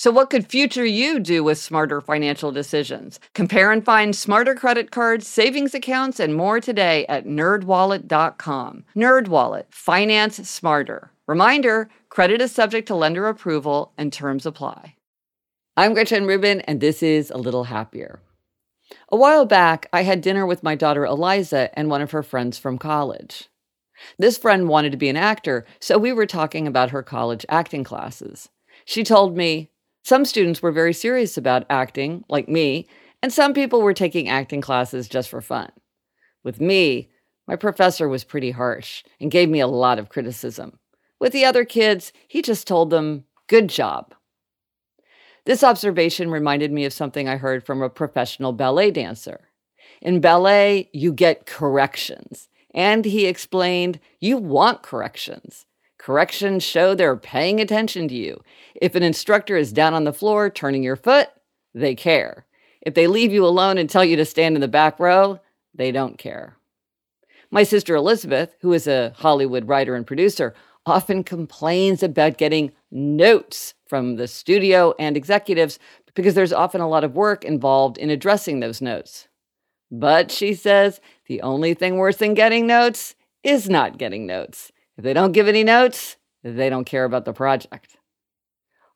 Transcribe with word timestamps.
So, 0.00 0.10
what 0.10 0.30
could 0.30 0.50
future 0.50 0.86
you 0.86 1.20
do 1.20 1.44
with 1.44 1.58
smarter 1.58 2.00
financial 2.00 2.52
decisions? 2.52 3.20
Compare 3.34 3.70
and 3.70 3.84
find 3.84 4.16
smarter 4.16 4.54
credit 4.54 4.90
cards, 4.90 5.26
savings 5.26 5.74
accounts, 5.74 6.18
and 6.18 6.34
more 6.34 6.58
today 6.58 7.04
at 7.10 7.26
nerdwallet.com. 7.26 8.84
Nerdwallet, 8.96 9.64
finance 9.68 10.48
smarter. 10.48 11.12
Reminder 11.26 11.90
credit 12.08 12.40
is 12.40 12.50
subject 12.50 12.88
to 12.88 12.94
lender 12.94 13.28
approval 13.28 13.92
and 13.98 14.10
terms 14.10 14.46
apply. 14.46 14.94
I'm 15.76 15.92
Gretchen 15.92 16.24
Rubin, 16.24 16.62
and 16.62 16.80
this 16.80 17.02
is 17.02 17.30
A 17.30 17.36
Little 17.36 17.64
Happier. 17.64 18.20
A 19.10 19.18
while 19.18 19.44
back, 19.44 19.86
I 19.92 20.04
had 20.04 20.22
dinner 20.22 20.46
with 20.46 20.62
my 20.62 20.76
daughter 20.76 21.04
Eliza 21.04 21.78
and 21.78 21.90
one 21.90 22.00
of 22.00 22.12
her 22.12 22.22
friends 22.22 22.56
from 22.56 22.78
college. 22.78 23.50
This 24.18 24.38
friend 24.38 24.66
wanted 24.66 24.92
to 24.92 24.96
be 24.96 25.10
an 25.10 25.18
actor, 25.18 25.66
so 25.78 25.98
we 25.98 26.10
were 26.10 26.24
talking 26.24 26.66
about 26.66 26.88
her 26.88 27.02
college 27.02 27.44
acting 27.50 27.84
classes. 27.84 28.48
She 28.86 29.04
told 29.04 29.36
me, 29.36 29.68
some 30.10 30.24
students 30.24 30.60
were 30.60 30.72
very 30.72 30.92
serious 30.92 31.36
about 31.36 31.64
acting, 31.70 32.24
like 32.28 32.48
me, 32.48 32.88
and 33.22 33.32
some 33.32 33.54
people 33.54 33.80
were 33.80 33.94
taking 33.94 34.28
acting 34.28 34.60
classes 34.60 35.08
just 35.08 35.28
for 35.28 35.40
fun. 35.40 35.70
With 36.42 36.60
me, 36.60 37.10
my 37.46 37.54
professor 37.54 38.08
was 38.08 38.24
pretty 38.24 38.50
harsh 38.50 39.04
and 39.20 39.30
gave 39.30 39.48
me 39.48 39.60
a 39.60 39.68
lot 39.68 40.00
of 40.00 40.08
criticism. 40.08 40.80
With 41.20 41.32
the 41.32 41.44
other 41.44 41.64
kids, 41.64 42.12
he 42.26 42.42
just 42.42 42.66
told 42.66 42.90
them, 42.90 43.22
Good 43.46 43.68
job. 43.68 44.12
This 45.44 45.62
observation 45.62 46.28
reminded 46.28 46.72
me 46.72 46.84
of 46.84 46.92
something 46.92 47.28
I 47.28 47.36
heard 47.36 47.64
from 47.64 47.80
a 47.80 47.88
professional 47.88 48.52
ballet 48.52 48.90
dancer. 48.90 49.52
In 50.02 50.20
ballet, 50.20 50.90
you 50.92 51.12
get 51.12 51.46
corrections. 51.46 52.48
And 52.74 53.04
he 53.04 53.26
explained, 53.26 54.00
You 54.18 54.38
want 54.38 54.82
corrections. 54.82 55.66
Corrections 56.00 56.62
show 56.62 56.94
they're 56.94 57.14
paying 57.14 57.60
attention 57.60 58.08
to 58.08 58.14
you. 58.14 58.42
If 58.74 58.94
an 58.94 59.02
instructor 59.02 59.58
is 59.58 59.70
down 59.70 59.92
on 59.92 60.04
the 60.04 60.14
floor 60.14 60.48
turning 60.48 60.82
your 60.82 60.96
foot, 60.96 61.28
they 61.74 61.94
care. 61.94 62.46
If 62.80 62.94
they 62.94 63.06
leave 63.06 63.34
you 63.34 63.44
alone 63.44 63.76
and 63.76 63.88
tell 63.88 64.02
you 64.02 64.16
to 64.16 64.24
stand 64.24 64.54
in 64.54 64.62
the 64.62 64.66
back 64.66 64.98
row, 64.98 65.40
they 65.74 65.92
don't 65.92 66.16
care. 66.16 66.56
My 67.50 67.64
sister 67.64 67.94
Elizabeth, 67.94 68.56
who 68.62 68.72
is 68.72 68.86
a 68.86 69.12
Hollywood 69.18 69.68
writer 69.68 69.94
and 69.94 70.06
producer, 70.06 70.54
often 70.86 71.22
complains 71.22 72.02
about 72.02 72.38
getting 72.38 72.72
notes 72.90 73.74
from 73.86 74.16
the 74.16 74.26
studio 74.26 74.94
and 74.98 75.18
executives 75.18 75.78
because 76.14 76.32
there's 76.34 76.52
often 76.52 76.80
a 76.80 76.88
lot 76.88 77.04
of 77.04 77.14
work 77.14 77.44
involved 77.44 77.98
in 77.98 78.08
addressing 78.08 78.60
those 78.60 78.80
notes. 78.80 79.28
But 79.90 80.30
she 80.30 80.54
says 80.54 80.98
the 81.26 81.42
only 81.42 81.74
thing 81.74 81.98
worse 81.98 82.16
than 82.16 82.32
getting 82.32 82.66
notes 82.66 83.14
is 83.44 83.68
not 83.68 83.98
getting 83.98 84.26
notes. 84.26 84.72
If 85.00 85.04
they 85.04 85.14
don't 85.14 85.32
give 85.32 85.48
any 85.48 85.64
notes, 85.64 86.18
they 86.44 86.68
don't 86.68 86.84
care 86.84 87.06
about 87.06 87.24
the 87.24 87.32
project. 87.32 87.96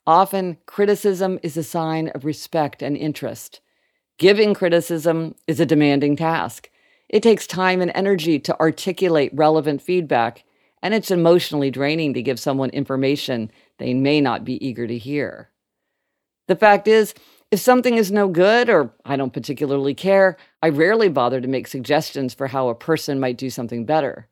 Often, 0.07 0.59
criticism 0.67 1.39
is 1.43 1.57
a 1.57 1.63
sign 1.63 2.09
of 2.15 2.27
respect 2.27 2.83
and 2.83 2.95
interest. 2.95 3.63
Giving 4.19 4.53
criticism 4.53 5.35
is 5.47 5.61
a 5.61 5.65
demanding 5.65 6.15
task. 6.15 6.69
It 7.09 7.23
takes 7.23 7.47
time 7.47 7.81
and 7.81 7.91
energy 7.95 8.39
to 8.41 8.61
articulate 8.61 9.31
relevant 9.33 9.81
feedback, 9.81 10.45
and 10.83 10.93
it's 10.93 11.11
emotionally 11.11 11.71
draining 11.71 12.13
to 12.13 12.23
give 12.23 12.39
someone 12.39 12.69
information 12.69 13.51
they 13.79 13.95
may 13.95 14.21
not 14.21 14.45
be 14.45 14.63
eager 14.63 14.87
to 14.87 14.99
hear. 14.99 15.49
The 16.49 16.57
fact 16.57 16.87
is, 16.87 17.15
if 17.51 17.61
something 17.61 17.97
is 17.97 18.13
no 18.13 18.29
good 18.29 18.69
or 18.69 18.93
I 19.07 19.17
don't 19.17 19.33
particularly 19.33 19.95
care, 19.95 20.37
I 20.61 20.69
rarely 20.69 21.09
bother 21.09 21.41
to 21.41 21.49
make 21.49 21.67
suggestions 21.67 22.35
for 22.35 22.49
how 22.49 22.69
a 22.69 22.75
person 22.75 23.19
might 23.19 23.39
do 23.39 23.49
something 23.49 23.87
better. 23.87 24.29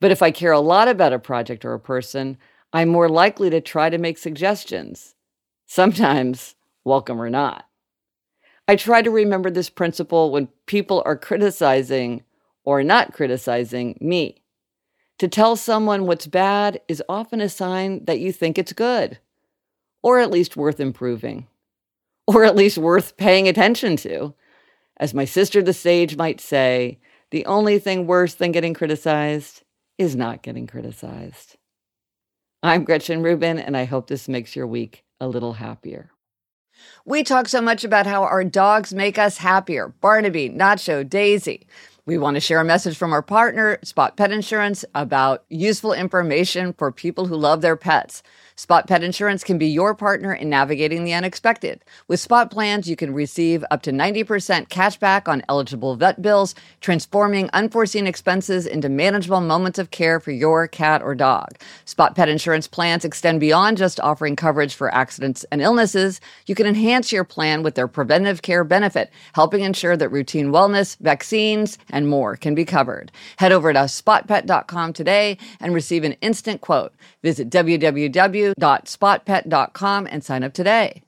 But 0.00 0.10
if 0.10 0.22
I 0.22 0.30
care 0.30 0.52
a 0.52 0.60
lot 0.60 0.88
about 0.88 1.12
a 1.12 1.18
project 1.18 1.64
or 1.64 1.74
a 1.74 1.80
person, 1.80 2.38
I'm 2.72 2.88
more 2.88 3.08
likely 3.08 3.50
to 3.50 3.60
try 3.60 3.90
to 3.90 3.98
make 3.98 4.16
suggestions. 4.16 5.14
Sometimes, 5.66 6.54
welcome 6.84 7.20
or 7.20 7.30
not. 7.30 7.66
I 8.66 8.76
try 8.76 9.02
to 9.02 9.10
remember 9.10 9.50
this 9.50 9.68
principle 9.68 10.30
when 10.30 10.48
people 10.66 11.02
are 11.04 11.16
criticizing 11.16 12.22
or 12.64 12.82
not 12.82 13.12
criticizing 13.12 13.98
me. 14.00 14.42
To 15.18 15.28
tell 15.28 15.56
someone 15.56 16.06
what's 16.06 16.26
bad 16.26 16.80
is 16.88 17.02
often 17.08 17.40
a 17.40 17.48
sign 17.48 18.04
that 18.06 18.20
you 18.20 18.32
think 18.32 18.56
it's 18.56 18.72
good, 18.72 19.18
or 20.02 20.18
at 20.18 20.30
least 20.30 20.56
worth 20.56 20.80
improving, 20.80 21.46
or 22.26 22.44
at 22.44 22.56
least 22.56 22.78
worth 22.78 23.16
paying 23.18 23.48
attention 23.48 23.96
to. 23.98 24.34
As 24.96 25.12
my 25.12 25.24
sister 25.24 25.62
the 25.62 25.74
sage 25.74 26.16
might 26.16 26.40
say, 26.40 27.00
the 27.32 27.44
only 27.44 27.78
thing 27.78 28.06
worse 28.06 28.34
than 28.34 28.52
getting 28.52 28.72
criticized 28.72 29.62
is 30.00 30.16
not 30.16 30.42
getting 30.42 30.66
criticized. 30.66 31.58
I'm 32.62 32.84
Gretchen 32.84 33.22
Rubin, 33.22 33.58
and 33.58 33.76
I 33.76 33.84
hope 33.84 34.06
this 34.06 34.28
makes 34.28 34.56
your 34.56 34.66
week 34.66 35.04
a 35.20 35.28
little 35.28 35.52
happier. 35.52 36.10
We 37.04 37.22
talk 37.22 37.48
so 37.48 37.60
much 37.60 37.84
about 37.84 38.06
how 38.06 38.22
our 38.22 38.42
dogs 38.42 38.94
make 38.94 39.18
us 39.18 39.36
happier 39.36 39.88
Barnaby, 40.00 40.48
Nacho, 40.48 41.06
Daisy. 41.06 41.66
We 42.06 42.16
want 42.16 42.36
to 42.36 42.40
share 42.40 42.60
a 42.60 42.64
message 42.64 42.96
from 42.96 43.12
our 43.12 43.20
partner, 43.22 43.78
Spot 43.82 44.16
Pet 44.16 44.32
Insurance, 44.32 44.86
about 44.94 45.44
useful 45.50 45.92
information 45.92 46.72
for 46.72 46.90
people 46.90 47.26
who 47.26 47.36
love 47.36 47.60
their 47.60 47.76
pets. 47.76 48.22
Spot 48.56 48.86
Pet 48.86 49.02
Insurance 49.02 49.42
can 49.42 49.56
be 49.56 49.66
your 49.66 49.94
partner 49.94 50.34
in 50.34 50.50
navigating 50.50 51.04
the 51.04 51.14
unexpected. 51.14 51.82
With 52.08 52.20
Spot 52.20 52.50
plans, 52.50 52.88
you 52.88 52.94
can 52.94 53.14
receive 53.14 53.64
up 53.70 53.80
to 53.82 53.90
90% 53.90 54.68
cash 54.68 54.98
back 54.98 55.28
on 55.28 55.42
eligible 55.48 55.96
vet 55.96 56.20
bills, 56.20 56.54
transforming 56.82 57.48
unforeseen 57.54 58.06
expenses 58.06 58.66
into 58.66 58.90
manageable 58.90 59.40
moments 59.40 59.78
of 59.78 59.90
care 59.90 60.20
for 60.20 60.30
your 60.30 60.68
cat 60.68 61.02
or 61.02 61.14
dog. 61.14 61.58
Spot 61.86 62.14
Pet 62.14 62.28
Insurance 62.28 62.68
plans 62.68 63.04
extend 63.04 63.40
beyond 63.40 63.78
just 63.78 63.98
offering 64.00 64.36
coverage 64.36 64.74
for 64.74 64.94
accidents 64.94 65.44
and 65.50 65.62
illnesses. 65.62 66.20
You 66.44 66.54
can 66.54 66.66
enhance 66.66 67.12
your 67.12 67.24
plan 67.24 67.62
with 67.62 67.76
their 67.76 67.88
preventive 67.88 68.42
care 68.42 68.64
benefit, 68.64 69.10
helping 69.32 69.62
ensure 69.62 69.96
that 69.96 70.10
routine 70.10 70.48
wellness, 70.48 70.98
vaccines, 70.98 71.78
and 71.92 72.08
more 72.08 72.36
can 72.36 72.54
be 72.54 72.64
covered. 72.64 73.10
Head 73.38 73.52
over 73.52 73.72
to 73.72 73.80
spotpet.com 73.80 74.92
today 74.92 75.38
and 75.60 75.74
receive 75.74 76.04
an 76.04 76.12
instant 76.20 76.60
quote. 76.60 76.92
Visit 77.22 77.50
www.spotpet.com 77.50 80.08
and 80.10 80.24
sign 80.24 80.44
up 80.44 80.52
today. 80.52 81.02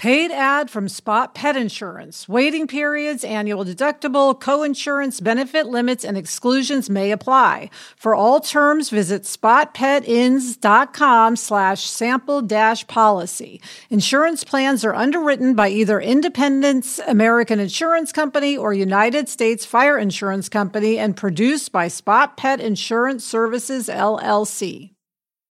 Paid 0.00 0.30
ad 0.30 0.70
from 0.70 0.88
Spot 0.88 1.34
Pet 1.34 1.58
Insurance. 1.58 2.26
Waiting 2.26 2.66
periods, 2.66 3.22
annual 3.22 3.66
deductible, 3.66 4.40
co-insurance, 4.40 5.20
benefit 5.20 5.66
limits, 5.66 6.06
and 6.06 6.16
exclusions 6.16 6.88
may 6.88 7.10
apply. 7.10 7.68
For 7.96 8.14
all 8.14 8.40
terms, 8.40 8.88
visit 8.88 9.24
spotpetins.com 9.24 11.36
slash 11.36 11.84
sample 11.84 12.40
dash 12.40 12.86
policy. 12.86 13.60
Insurance 13.90 14.42
plans 14.42 14.86
are 14.86 14.94
underwritten 14.94 15.54
by 15.54 15.68
either 15.68 16.00
Independence 16.00 16.98
American 17.06 17.60
Insurance 17.60 18.10
Company 18.10 18.56
or 18.56 18.72
United 18.72 19.28
States 19.28 19.66
Fire 19.66 19.98
Insurance 19.98 20.48
Company 20.48 20.96
and 20.96 21.14
produced 21.14 21.72
by 21.72 21.88
Spot 21.88 22.38
Pet 22.38 22.58
Insurance 22.58 23.22
Services, 23.22 23.88
LLC. 23.88 24.94